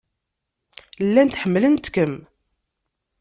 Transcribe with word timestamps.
Llant 1.05 1.39
ḥemmlent-kem. 1.41 2.13